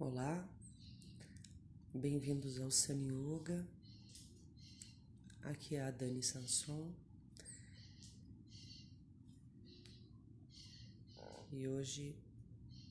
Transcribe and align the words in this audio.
Olá, 0.00 0.48
bem-vindos 1.92 2.60
ao 2.60 2.70
Sun 2.70 3.02
Yoga. 3.02 3.66
Aqui 5.42 5.74
é 5.74 5.82
a 5.82 5.90
Dani 5.90 6.22
Sanson 6.22 6.94
e 11.50 11.66
hoje 11.66 12.14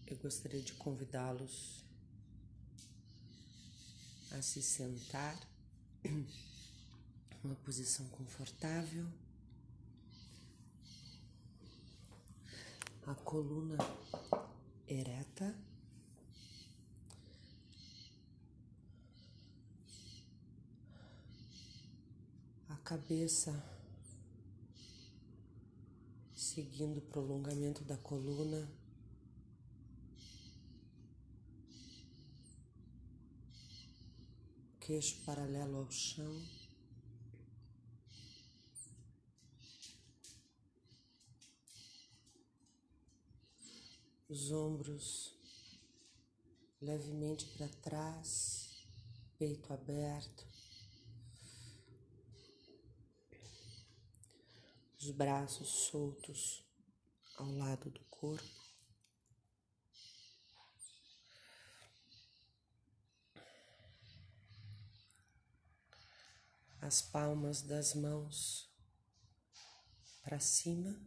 eu 0.05 0.17
gostaria 0.17 0.61
de 0.61 0.73
convidá-los 0.73 1.81
a 4.31 4.41
se 4.41 4.61
sentar 4.61 5.39
uma 7.41 7.55
posição 7.55 8.05
confortável, 8.09 9.07
a 13.05 13.15
coluna 13.15 13.77
ereta. 14.85 15.55
Cabeça, 22.87 23.51
seguindo 26.33 26.99
o 26.99 27.01
prolongamento 27.01 27.83
da 27.83 27.97
coluna. 27.97 28.65
Queixo 34.79 35.21
paralelo 35.25 35.79
ao 35.79 35.91
chão. 35.91 36.41
Os 44.29 44.49
ombros 44.49 45.37
levemente 46.81 47.47
para 47.47 47.67
trás, 47.67 48.87
peito 49.37 49.73
aberto. 49.73 50.56
Os 55.07 55.11
braços 55.11 55.69
soltos 55.69 56.65
ao 57.37 57.49
lado 57.49 57.89
do 57.89 58.03
corpo. 58.05 58.43
As 66.81 67.01
palmas 67.01 67.61
das 67.61 67.93
mãos 67.93 68.69
para 70.23 70.41
cima 70.41 70.99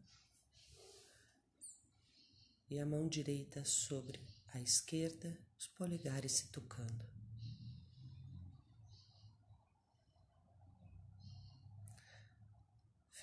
e 2.71 2.79
a 2.79 2.87
mão 2.87 3.07
direita 3.07 3.67
sobre 3.67 4.19
a 4.55 4.61
esquerda, 4.63 5.39
os 5.59 5.67
polegares 5.67 6.33
se 6.33 6.49
tocando. 6.49 7.20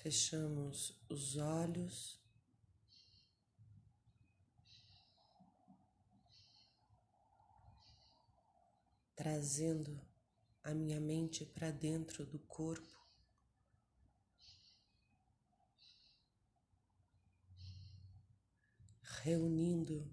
Fechamos 0.08 0.98
os 1.10 1.36
olhos. 1.36 2.18
Trazendo 9.14 10.00
a 10.64 10.72
minha 10.72 10.98
mente 10.98 11.44
para 11.44 11.70
dentro 11.70 12.24
do 12.24 12.38
corpo. 12.38 12.96
Reunindo 19.02 20.10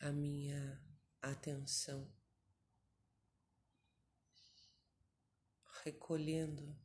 a 0.00 0.10
minha 0.10 0.82
atenção 1.22 2.17
recolhendo. 5.84 6.76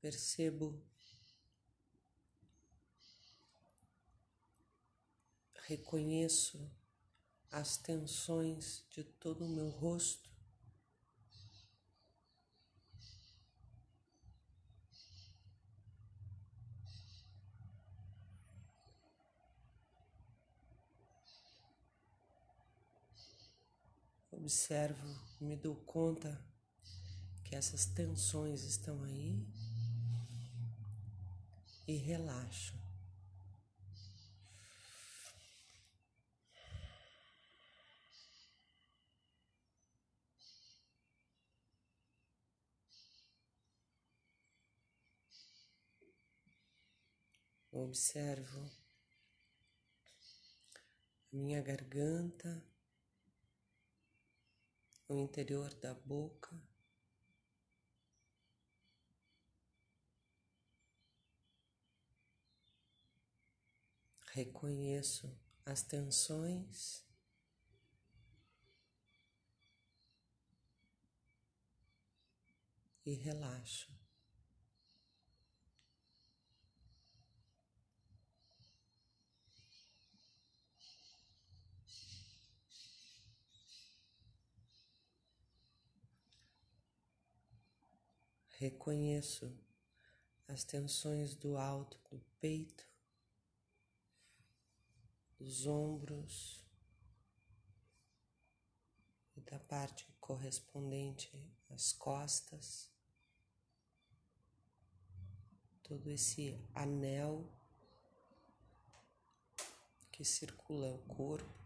Percebo, 0.00 0.80
reconheço 5.66 6.70
as 7.50 7.76
tensões 7.76 8.84
de 8.88 9.02
todo 9.02 9.44
o 9.44 9.48
meu 9.48 9.68
rosto. 9.68 10.25
Observo, 24.46 25.08
me 25.40 25.56
dou 25.56 25.74
conta 25.74 26.40
que 27.42 27.56
essas 27.56 27.84
tensões 27.84 28.62
estão 28.62 29.02
aí 29.02 29.44
e 31.88 31.96
relaxo. 31.96 32.78
Observo 47.72 48.70
a 51.32 51.36
minha 51.36 51.60
garganta 51.60 52.75
no 55.08 55.18
interior 55.18 55.72
da 55.74 55.94
boca. 55.94 56.60
Reconheço 64.32 65.34
as 65.64 65.82
tensões. 65.82 67.04
E 73.04 73.14
relaxo. 73.14 73.95
Reconheço 88.58 89.54
as 90.48 90.64
tensões 90.64 91.34
do 91.34 91.58
alto 91.58 91.98
do 92.10 92.18
peito, 92.40 92.88
dos 95.38 95.66
ombros 95.66 96.64
e 99.36 99.40
da 99.42 99.58
parte 99.58 100.06
correspondente 100.20 101.30
às 101.68 101.92
costas. 101.92 102.90
Todo 105.82 106.10
esse 106.10 106.58
anel 106.74 107.46
que 110.10 110.24
circula 110.24 110.94
o 110.94 110.98
corpo. 111.14 111.65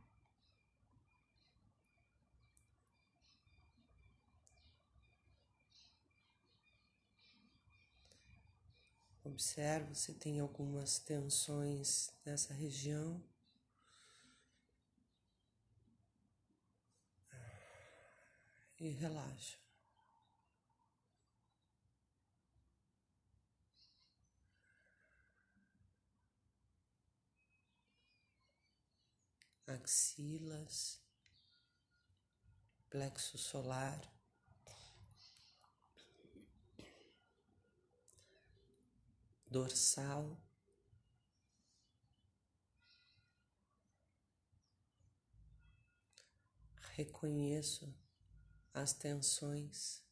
Observo 9.30 9.94
se 9.94 10.14
tem 10.14 10.40
algumas 10.40 10.98
tensões 10.98 12.12
nessa 12.26 12.52
região. 12.52 13.22
E 18.80 18.88
relaxa. 18.88 19.56
Axilas, 29.68 31.00
plexo 32.90 33.38
solar. 33.38 34.19
Dorsal, 39.50 40.40
reconheço 46.94 47.92
as 48.72 48.92
tensões 48.92 50.02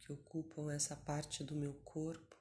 que 0.00 0.12
ocupam 0.12 0.72
essa 0.72 0.96
parte 0.96 1.44
do 1.44 1.54
meu 1.54 1.74
corpo. 1.74 2.36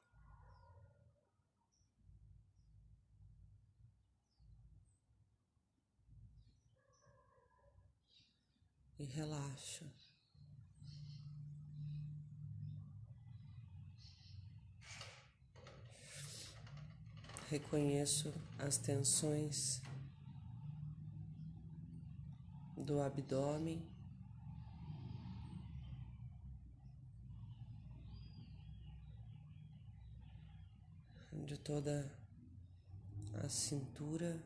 E 8.97 9.05
relaxa. 9.05 10.02
Reconheço 17.53 18.33
as 18.57 18.79
tensões 18.79 19.79
do 22.75 22.99
abdômen. 22.99 23.87
De 31.45 31.55
toda 31.59 32.11
a 33.35 33.47
cintura. 33.47 34.43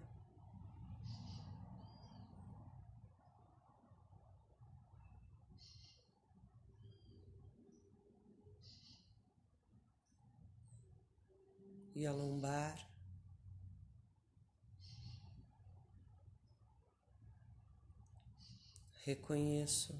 E 11.95 12.05
a 12.05 12.11
lombar. 12.11 12.87
Reconheço 19.07 19.97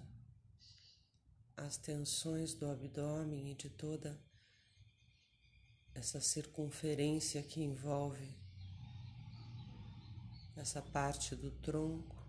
as 1.56 1.78
tensões 1.78 2.54
do 2.54 2.70
abdômen 2.70 3.50
e 3.50 3.56
de 3.56 3.70
toda 3.70 4.22
essa 5.96 6.20
circunferência 6.20 7.42
que 7.42 7.62
envolve 7.62 8.38
essa 10.58 10.82
parte 10.82 11.38
do 11.38 11.52
tronco. 11.52 12.22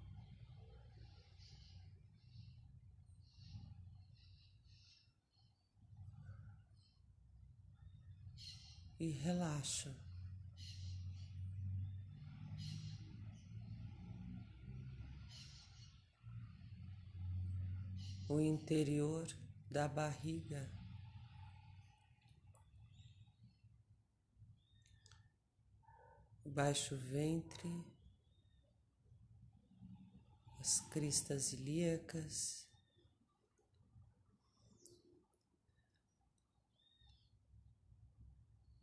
E 9.01 9.11
relaxa. 9.11 9.93
O 18.29 18.39
interior 18.41 19.27
da 19.71 19.89
barriga. 19.89 20.71
Baixo 26.45 26.97
ventre, 26.97 27.85
as 30.59 30.81
cristas 30.91 31.53
ilíacas, 31.53 32.69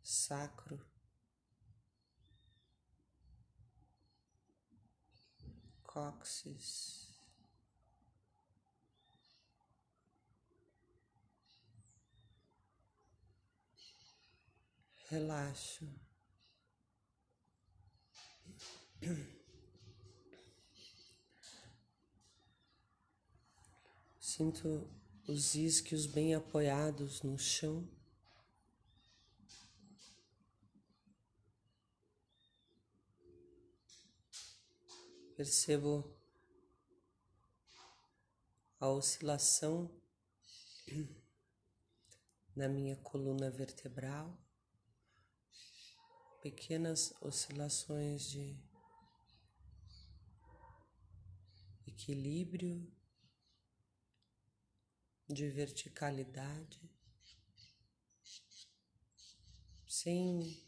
sacro, 0.02 0.80
cóccix. 5.82 7.05
Relaxo. 15.08 15.88
Sinto 24.18 24.90
os 25.28 25.54
isquios 25.54 26.06
bem 26.06 26.34
apoiados 26.34 27.22
no 27.22 27.38
chão. 27.38 27.88
Percebo 35.36 36.16
a 38.80 38.88
oscilação 38.88 39.90
na 42.56 42.68
minha 42.68 42.96
coluna 42.96 43.50
vertebral 43.50 44.45
pequenas 46.50 47.12
oscilações 47.20 48.30
de 48.30 48.56
equilíbrio, 51.84 52.88
de 55.28 55.50
verticalidade, 55.50 56.80
sem, 59.88 60.64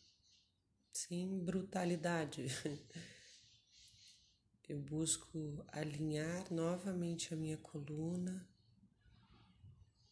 sem 0.92 1.44
brutalidade. 1.44 2.46
Eu 4.68 4.80
busco 4.80 5.64
alinhar 5.68 6.52
novamente 6.52 7.32
a 7.32 7.36
minha 7.36 7.56
coluna 7.56 8.46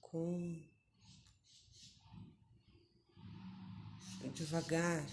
com 0.00 0.64
devagar, 4.32 5.04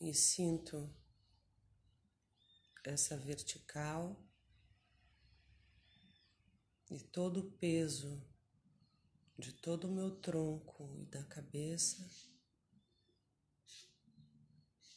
e 0.00 0.14
sinto 0.14 0.90
essa 2.84 3.16
vertical 3.16 4.16
e 6.90 6.98
todo 6.98 7.40
o 7.40 7.50
peso 7.52 8.26
de 9.38 9.52
todo 9.52 9.84
o 9.86 9.92
meu 9.92 10.16
tronco 10.16 10.96
e 10.98 11.04
da 11.04 11.22
cabeça 11.24 12.08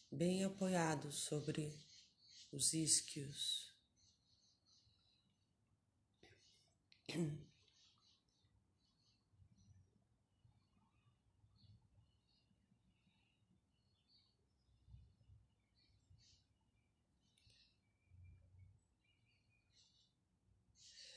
bem 0.10 0.44
apoiado 0.44 1.12
sobre 1.12 1.78
os 2.52 2.74
isquios. 2.74 3.74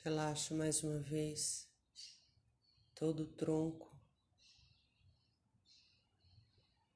Relaxo 0.07 0.55
mais 0.55 0.85
uma 0.85 1.01
vez. 1.01 1.69
Todo 2.95 3.25
o 3.25 3.27
tronco 3.27 3.93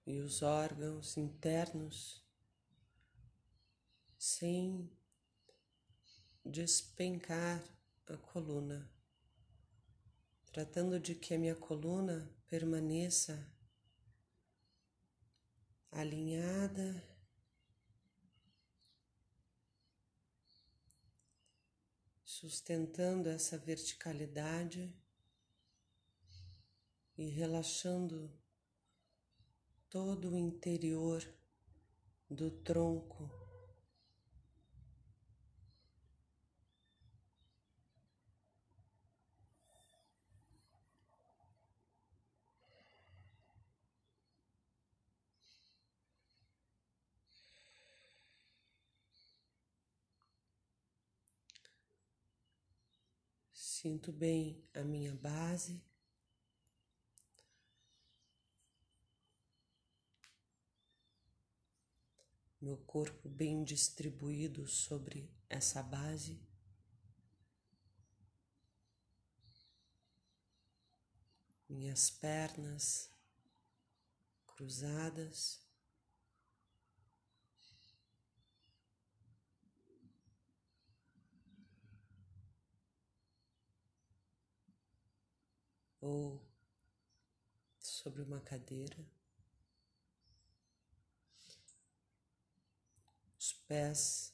e 0.07 0.21
os 0.21 0.43
órgãos 0.43 1.17
internos 1.17 2.25
sem 4.17 4.88
despencar 6.45 7.61
a 8.07 8.17
coluna, 8.17 8.88
tratando 10.52 11.00
de 11.00 11.17
que 11.17 11.35
a 11.35 11.38
minha 11.38 11.57
coluna 11.57 12.33
permaneça 12.47 13.45
alinhada 15.90 17.05
sustentando 22.41 23.29
essa 23.29 23.59
verticalidade 23.59 24.91
e 27.19 27.29
relaxando 27.29 28.33
todo 29.91 30.31
o 30.31 30.39
interior 30.39 31.23
do 32.31 32.51
tronco. 32.51 33.40
Sinto 53.81 54.13
bem 54.13 54.63
a 54.75 54.85
minha 54.85 55.15
base. 55.15 55.83
Meu 62.61 62.77
corpo 62.77 63.27
bem 63.27 63.65
distribuído 63.65 64.67
sobre 64.67 65.33
essa 65.49 65.83
base. 65.83 66.39
Minhas 71.67 72.11
pernas 72.11 73.11
cruzadas. 74.47 75.70
Ou 86.00 86.40
sobre 87.78 88.23
uma 88.23 88.40
cadeira, 88.40 88.97
os 93.38 93.52
pés 93.66 94.33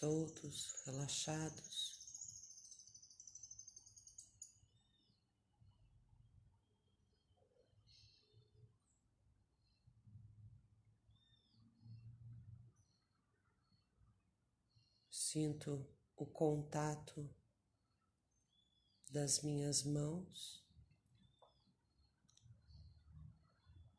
soltos, 0.00 0.72
relaxados. 0.86 2.00
Sinto 15.10 15.86
o 16.20 16.26
contato 16.26 17.28
das 19.10 19.40
minhas 19.40 19.82
mãos, 19.82 20.62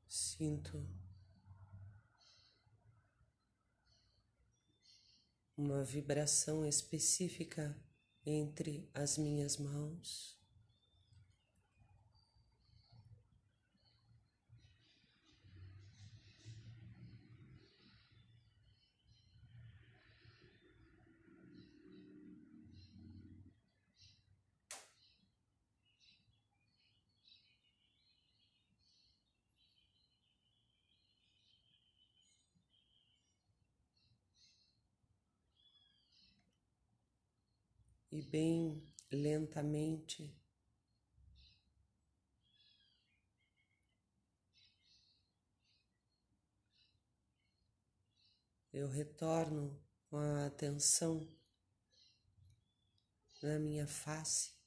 sinto 0.07 0.87
uma 5.57 5.83
vibração 5.83 6.63
específica 6.63 7.75
entre 8.23 8.87
as 8.93 9.17
minhas 9.17 9.57
mãos. 9.57 10.40
Bem 38.31 38.81
lentamente 39.11 40.33
eu 48.71 48.87
retorno 48.87 49.77
com 50.09 50.15
a 50.15 50.45
atenção 50.45 51.27
na 53.43 53.59
minha 53.59 53.85
face. 53.85 54.60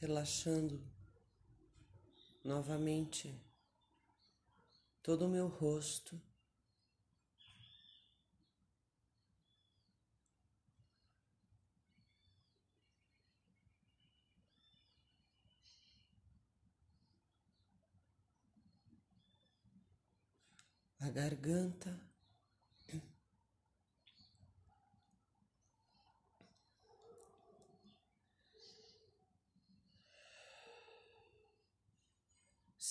Relaxando 0.00 0.82
novamente 2.44 3.34
todo 5.02 5.26
o 5.26 5.28
meu 5.28 5.48
rosto. 5.48 6.20
A 20.98 21.10
garganta. 21.10 22.15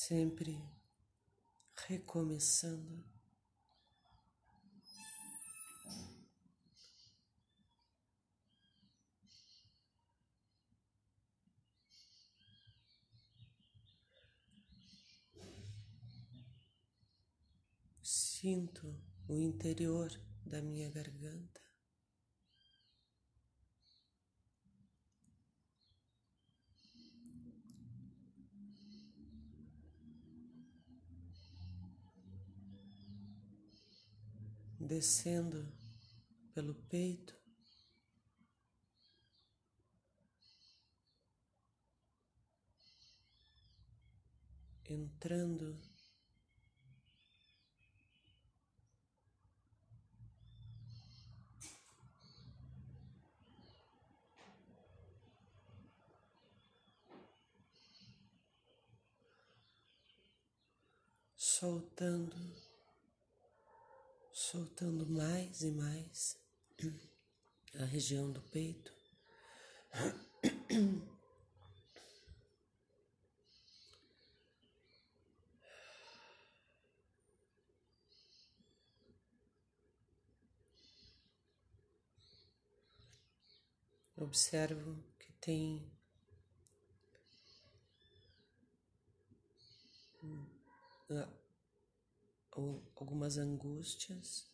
Sempre 0.08 0.64
recomeçando. 1.88 3.04
Sinto 18.04 18.96
o 19.28 19.40
interior 19.40 20.12
da 20.46 20.62
minha 20.62 20.92
garganta. 20.92 21.64
Descendo 34.86 35.68
pelo 36.54 36.75
peito. 36.75 37.34
Entrando 44.88 45.75
soltando 61.36 62.64
soltando 64.56 65.06
mais 65.06 65.64
e 65.64 65.72
mais 65.72 66.38
a 67.78 67.84
região 67.84 68.32
do 68.32 68.42
peito. 68.42 68.94
Observo 84.16 85.04
que 85.20 85.34
tem 85.34 85.92
ou 92.56 92.82
algumas 92.96 93.38
angústias. 93.38 94.50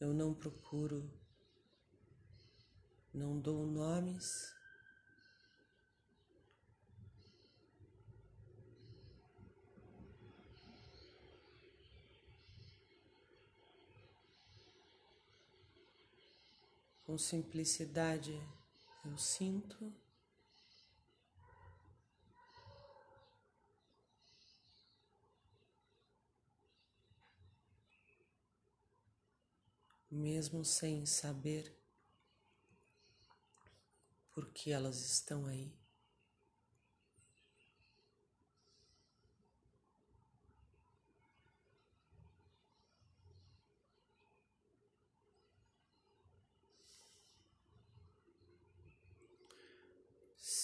Eu 0.00 0.14
não 0.14 0.34
procuro, 0.34 1.08
não 3.12 3.38
dou 3.38 3.66
nomes 3.66 4.59
Com 17.10 17.18
simplicidade 17.18 18.40
eu 19.04 19.18
sinto. 19.18 19.92
Mesmo 30.08 30.64
sem 30.64 31.04
saber 31.04 31.76
por 34.32 34.52
que 34.52 34.70
elas 34.70 35.00
estão 35.00 35.46
aí. 35.46 35.79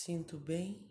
Sinto 0.07 0.39
bem. 0.39 0.89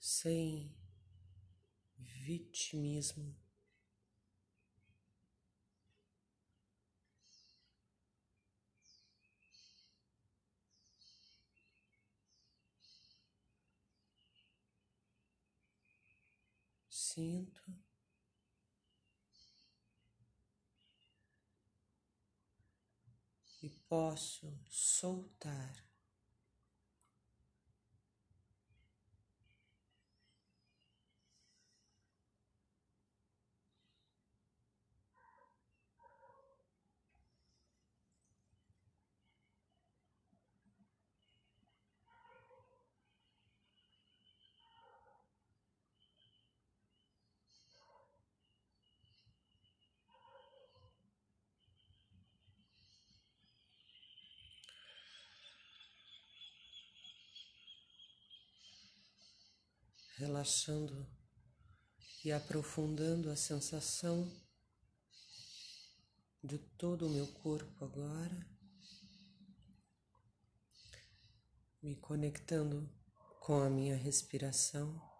Sem 0.00 0.74
vitimismo. 1.98 3.45
Sinto. 17.16 17.62
E 23.62 23.70
posso 23.88 24.60
soltar. 24.68 25.85
Relaxando 60.16 61.06
e 62.24 62.32
aprofundando 62.32 63.30
a 63.30 63.36
sensação 63.36 64.30
de 66.42 66.58
todo 66.58 67.06
o 67.06 67.10
meu 67.10 67.26
corpo 67.26 67.84
agora, 67.84 68.46
me 71.82 71.94
conectando 71.96 72.88
com 73.40 73.60
a 73.60 73.70
minha 73.70 73.96
respiração. 73.96 75.15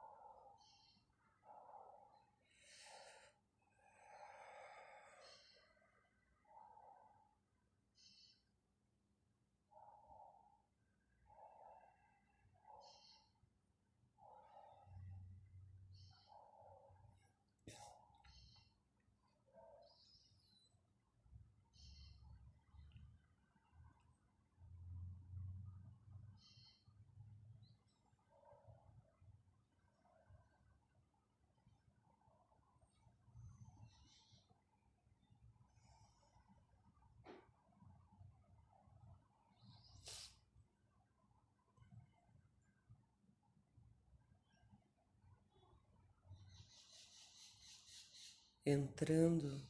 Entrando 48.67 49.65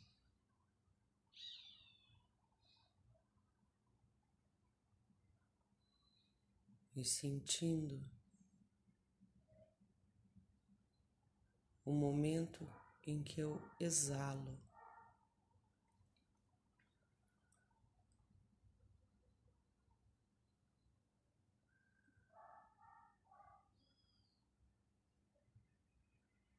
e 6.95 7.05
sentindo 7.05 8.03
o 11.85 11.93
momento 11.93 12.67
em 13.07 13.23
que 13.23 13.39
eu 13.39 13.63
exalo. 13.79 14.59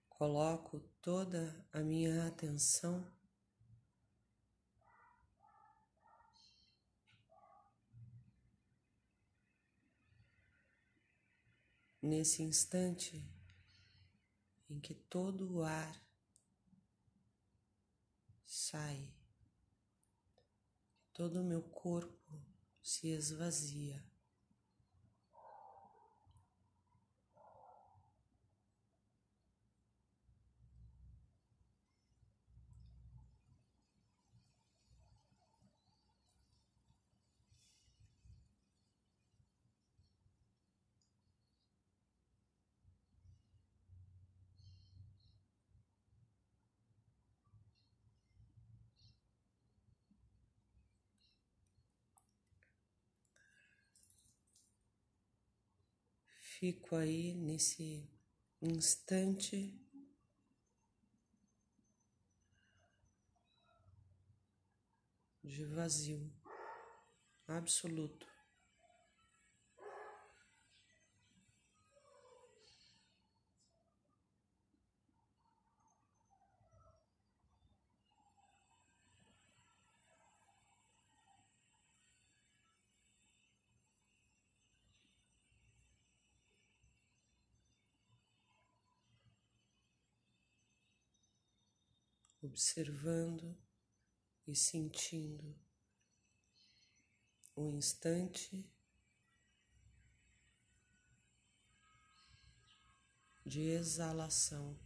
Coloco 0.08 0.97
toda 1.08 1.66
a 1.72 1.80
minha 1.80 2.28
atenção 2.28 3.10
nesse 12.02 12.44
instante 12.44 13.26
em 14.70 14.82
que 14.82 14.94
todo 14.94 15.50
o 15.50 15.64
ar 15.64 16.06
sai, 18.46 19.10
todo 21.14 21.40
o 21.40 21.46
meu 21.46 21.62
corpo 21.62 22.38
se 22.84 23.08
esvazia. 23.08 24.04
Fico 56.60 56.96
aí 56.96 57.36
nesse 57.36 58.10
instante 58.60 59.80
de 65.44 65.66
vazio 65.66 66.34
absoluto. 67.48 68.37
observando 92.48 93.56
e 94.48 94.56
sentindo 94.56 95.54
o 97.56 97.70
instante 97.74 98.66
de 103.46 103.62
exalação. 103.62 104.78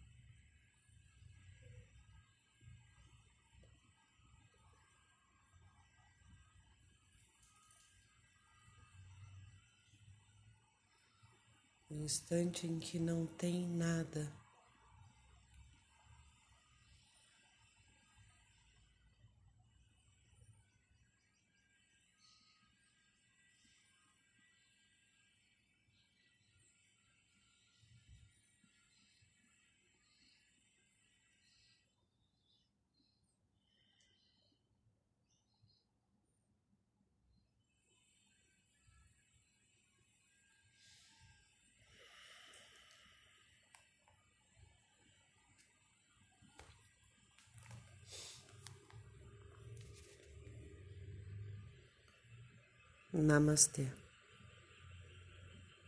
o 11.89 12.03
instante 12.03 12.65
em 12.65 12.79
que 12.79 12.97
não 12.97 13.27
tem 13.27 13.67
nada. 13.67 14.40
Namastê. 53.21 54.00